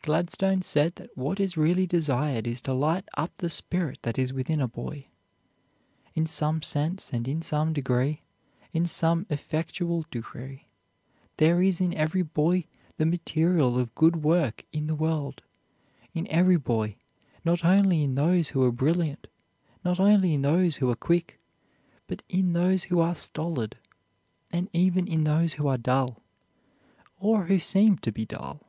[0.00, 4.32] Gladstone said that what is really desired is to light up the spirit that is
[4.32, 5.04] within a boy.
[6.14, 8.22] In some sense and in some degree,
[8.72, 10.64] in some effectual degree,
[11.36, 12.64] there is in every boy
[12.96, 15.42] the material of good work in the world;
[16.14, 16.96] in every boy,
[17.44, 19.26] not only in those who are brilliant,
[19.84, 21.38] not only in those who are quick,
[22.06, 23.76] but in those who are stolid,
[24.50, 26.22] and even in those who are dull,
[27.20, 28.62] or who seem to be dull.